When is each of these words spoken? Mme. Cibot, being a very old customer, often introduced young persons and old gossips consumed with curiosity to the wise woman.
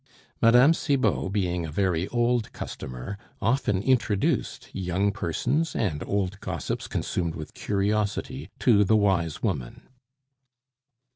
Mme. 0.41 0.71
Cibot, 0.73 1.31
being 1.31 1.63
a 1.63 1.71
very 1.71 2.07
old 2.07 2.51
customer, 2.53 3.19
often 3.39 3.83
introduced 3.83 4.67
young 4.73 5.11
persons 5.11 5.75
and 5.75 6.01
old 6.07 6.39
gossips 6.39 6.87
consumed 6.87 7.35
with 7.35 7.53
curiosity 7.53 8.49
to 8.61 8.83
the 8.83 8.97
wise 8.97 9.43
woman. 9.43 9.83